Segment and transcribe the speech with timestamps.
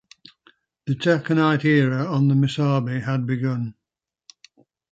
[0.87, 3.75] The taconite era on the Missabe had begun.